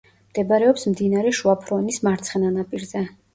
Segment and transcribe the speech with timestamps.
[0.29, 3.05] მდებარეობს მდინარე შუა ფრონის მარცხენა ნაპირზე.